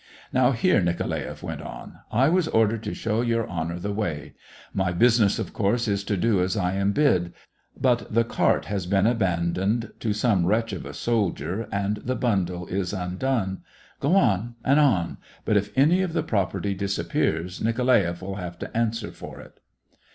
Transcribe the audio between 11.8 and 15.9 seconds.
the bundle is undone.... Go on and on; but if